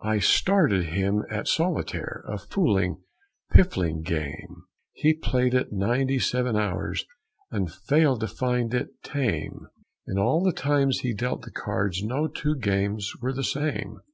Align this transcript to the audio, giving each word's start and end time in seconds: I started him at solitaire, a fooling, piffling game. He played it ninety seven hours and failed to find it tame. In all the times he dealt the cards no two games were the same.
I 0.00 0.18
started 0.20 0.84
him 0.86 1.24
at 1.28 1.46
solitaire, 1.46 2.24
a 2.26 2.38
fooling, 2.38 3.02
piffling 3.52 4.00
game. 4.02 4.62
He 4.94 5.12
played 5.12 5.52
it 5.52 5.74
ninety 5.74 6.18
seven 6.18 6.56
hours 6.56 7.04
and 7.50 7.70
failed 7.70 8.20
to 8.20 8.28
find 8.28 8.72
it 8.72 8.88
tame. 9.02 9.66
In 10.06 10.16
all 10.16 10.42
the 10.42 10.52
times 10.54 11.00
he 11.00 11.12
dealt 11.12 11.42
the 11.42 11.50
cards 11.50 12.02
no 12.02 12.28
two 12.28 12.56
games 12.56 13.12
were 13.20 13.34
the 13.34 13.44
same. 13.44 13.98